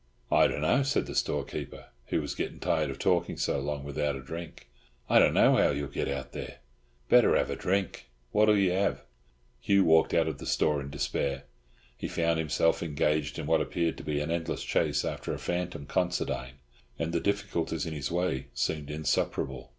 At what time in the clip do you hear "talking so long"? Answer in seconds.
2.97-3.83